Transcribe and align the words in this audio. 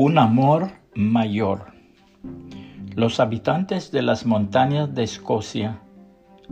Un 0.00 0.16
amor 0.16 0.68
mayor. 0.94 1.72
Los 2.94 3.18
habitantes 3.18 3.90
de 3.90 4.02
las 4.02 4.26
montañas 4.26 4.94
de 4.94 5.02
Escocia 5.02 5.80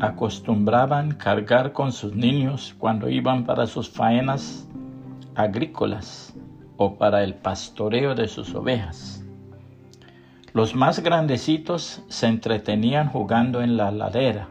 acostumbraban 0.01 1.13
cargar 1.13 1.73
con 1.73 1.93
sus 1.93 2.13
niños 2.17 2.75
cuando 2.77 3.09
iban 3.09 3.45
para 3.45 3.69
sus 3.69 3.89
faenas 3.89 4.69
agrícolas 5.37 6.35
o 6.77 6.97
para 6.97 7.23
el 7.23 7.35
pastoreo 7.35 8.17
de 8.17 8.27
sus 8.27 8.53
ovejas. 8.53 9.25
Los 10.53 10.75
más 10.75 10.99
grandecitos 10.99 12.03
se 12.09 12.27
entretenían 12.27 13.11
jugando 13.11 13.63
en 13.63 13.77
la 13.77 13.93
ladera. 13.93 14.49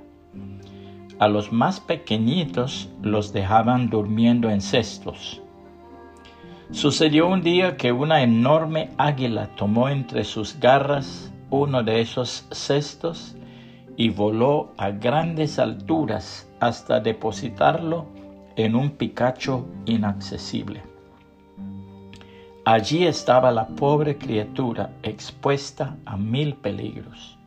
A 1.20 1.28
los 1.28 1.52
más 1.52 1.82
pequeñitos 1.82 2.90
los 3.02 3.34
dejaban 3.34 3.90
durmiendo 3.90 4.50
en 4.50 4.62
cestos 4.62 5.42
Sucedió 6.72 7.28
un 7.28 7.42
día 7.42 7.78
que 7.78 7.92
una 7.92 8.24
enorme 8.24 8.90
águila 8.98 9.50
tomó 9.56 9.88
entre 9.88 10.24
sus 10.24 10.60
garras 10.60 11.32
uno 11.52 11.84
de 11.84 12.02
esos 12.02 12.48
cestos 12.52 13.36
y 13.98 14.10
voló 14.10 14.74
a 14.78 14.90
grandes 14.90 15.60
alturas 15.60 16.50
hasta 16.60 17.00
depositarlo 17.00 18.08
en 18.56 18.76
un 18.76 18.90
picacho 18.92 19.68
inaccesible. 19.86 20.82
Allí 22.66 23.06
estaba 23.06 23.52
la 23.52 23.68
pobre 23.68 24.18
criatura 24.18 24.90
expuesta 25.04 25.98
a 26.04 26.18
mil 26.18 26.56
peligros. 26.56 27.38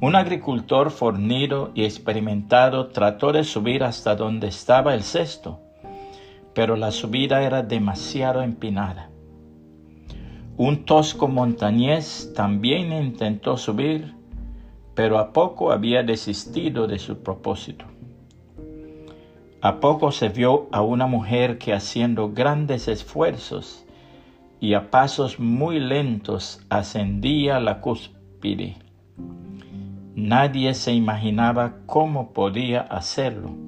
Un 0.00 0.16
agricultor 0.16 0.90
fornido 0.90 1.70
y 1.74 1.84
experimentado 1.84 2.88
trató 2.88 3.32
de 3.32 3.44
subir 3.44 3.84
hasta 3.84 4.16
donde 4.16 4.48
estaba 4.48 4.94
el 4.94 5.02
cesto, 5.02 5.60
pero 6.56 6.74
la 6.74 6.90
subida 6.90 7.42
era 7.42 7.62
demasiado 7.62 8.40
empinada. 8.40 9.10
Un 10.56 10.86
tosco 10.86 11.28
montañés 11.28 12.32
también 12.34 12.94
intentó 12.94 13.58
subir, 13.58 14.14
pero 14.94 15.18
a 15.18 15.34
poco 15.34 15.70
había 15.70 16.02
desistido 16.02 16.86
de 16.86 16.98
su 16.98 17.18
propósito. 17.18 17.84
A 19.60 19.80
poco 19.80 20.10
se 20.12 20.30
vio 20.30 20.68
a 20.72 20.80
una 20.80 21.06
mujer 21.06 21.58
que 21.58 21.74
haciendo 21.74 22.32
grandes 22.32 22.88
esfuerzos 22.88 23.84
y 24.58 24.72
a 24.72 24.90
pasos 24.90 25.38
muy 25.38 25.78
lentos 25.78 26.64
ascendía 26.70 27.60
la 27.60 27.82
cúspide. 27.82 28.76
Nadie 30.14 30.72
se 30.72 30.94
imaginaba 30.94 31.74
cómo 31.84 32.32
podía 32.32 32.80
hacerlo 32.80 33.66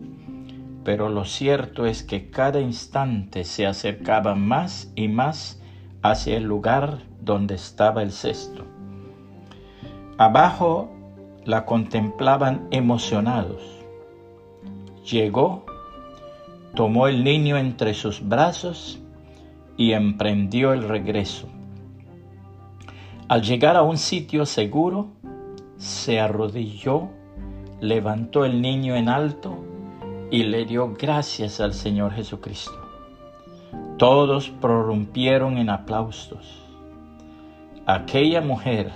pero 0.88 1.10
lo 1.10 1.26
cierto 1.26 1.84
es 1.84 2.02
que 2.02 2.30
cada 2.30 2.62
instante 2.62 3.44
se 3.44 3.66
acercaba 3.66 4.34
más 4.34 4.90
y 4.96 5.08
más 5.08 5.60
hacia 6.00 6.38
el 6.38 6.44
lugar 6.44 7.00
donde 7.20 7.56
estaba 7.56 8.02
el 8.02 8.10
cesto. 8.10 8.64
Abajo 10.16 10.90
la 11.44 11.66
contemplaban 11.66 12.68
emocionados. 12.70 13.60
Llegó, 15.04 15.66
tomó 16.74 17.06
el 17.06 17.22
niño 17.22 17.58
entre 17.58 17.92
sus 17.92 18.26
brazos 18.26 18.98
y 19.76 19.92
emprendió 19.92 20.72
el 20.72 20.88
regreso. 20.88 21.48
Al 23.28 23.42
llegar 23.42 23.76
a 23.76 23.82
un 23.82 23.98
sitio 23.98 24.46
seguro, 24.46 25.08
se 25.76 26.18
arrodilló, 26.18 27.10
levantó 27.78 28.46
el 28.46 28.62
niño 28.62 28.96
en 28.96 29.10
alto 29.10 29.68
y 30.30 30.42
le 30.42 30.64
dio 30.64 30.94
gracias 30.94 31.60
al 31.60 31.72
Señor 31.72 32.12
Jesucristo. 32.12 32.76
Todos 33.96 34.50
prorrumpieron 34.50 35.58
en 35.58 35.70
aplausos. 35.70 36.62
Aquella 37.86 38.40
mujer 38.40 38.92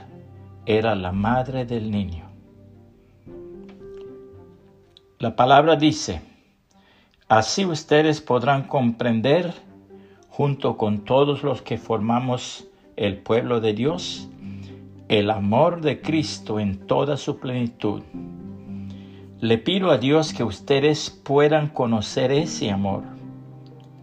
era 0.66 0.94
la 0.94 1.12
madre 1.12 1.64
del 1.64 1.90
niño. 1.90 2.30
La 5.18 5.34
palabra 5.34 5.76
dice, 5.76 6.20
así 7.28 7.64
ustedes 7.64 8.20
podrán 8.20 8.64
comprender, 8.64 9.54
junto 10.28 10.76
con 10.76 11.04
todos 11.04 11.42
los 11.42 11.62
que 11.62 11.78
formamos 11.78 12.66
el 12.96 13.18
pueblo 13.18 13.60
de 13.60 13.72
Dios, 13.72 14.28
el 15.08 15.30
amor 15.30 15.80
de 15.80 16.00
Cristo 16.00 16.58
en 16.58 16.86
toda 16.86 17.16
su 17.16 17.38
plenitud 17.38 18.02
le 19.42 19.58
pido 19.58 19.90
a 19.90 19.98
Dios 19.98 20.32
que 20.32 20.44
ustedes 20.44 21.10
puedan 21.10 21.66
conocer 21.66 22.30
ese 22.30 22.70
amor, 22.70 23.02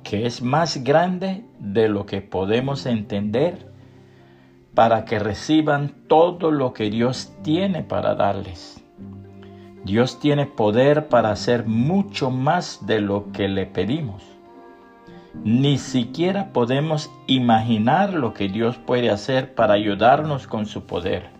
que 0.04 0.26
es 0.26 0.42
más 0.42 0.84
grande 0.84 1.46
de 1.60 1.88
lo 1.88 2.06
que 2.06 2.20
podemos 2.20 2.86
entender, 2.86 3.72
para 4.76 5.06
que 5.06 5.18
reciban 5.18 5.94
todo 6.10 6.52
lo 6.52 6.74
que 6.74 6.90
Dios 6.90 7.32
tiene 7.42 7.84
para 7.84 8.16
darles. 8.16 8.84
Dios 9.86 10.20
tiene 10.20 10.46
poder 10.46 11.08
para 11.08 11.32
hacer 11.32 11.66
mucho 11.66 12.32
más 12.32 12.86
de 12.86 13.00
lo 13.00 13.32
que 13.32 13.48
le 13.48 13.66
pedimos. 13.66 14.22
Ni 15.46 15.78
siquiera 15.78 16.52
podemos 16.52 17.10
imaginar 17.28 18.14
lo 18.14 18.34
que 18.34 18.50
Dios 18.50 18.76
puede 18.76 19.10
hacer 19.10 19.56
para 19.56 19.76
ayudarnos 19.76 20.48
con 20.48 20.66
su 20.66 20.86
poder 20.86 21.39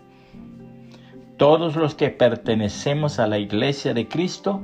todos 1.40 1.74
los 1.74 1.94
que 1.94 2.10
pertenecemos 2.10 3.18
a 3.18 3.26
la 3.26 3.38
iglesia 3.38 3.94
de 3.94 4.06
Cristo 4.06 4.60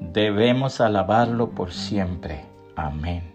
debemos 0.00 0.80
alabarlo 0.80 1.50
por 1.50 1.70
siempre. 1.70 2.46
Amén. 2.76 3.30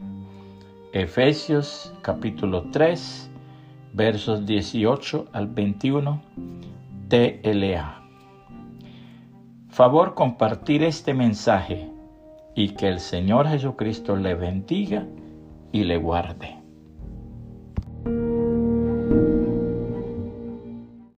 Efesios 0.92 1.94
capítulo 2.02 2.64
3, 2.72 3.30
versos 3.94 4.48
18 4.48 5.28
al 5.34 5.46
21, 5.46 6.20
TLA. 7.10 8.02
Favor 9.70 10.16
compartir 10.16 10.82
este 10.82 11.14
mensaje 11.14 11.92
y 12.56 12.70
que 12.70 12.88
el 12.88 13.00
Señor 13.00 13.48
Jesucristo 13.48 14.16
le 14.16 14.34
bendiga 14.34 15.06
y 15.72 15.84
le 15.84 15.98
guarde. 15.98 16.58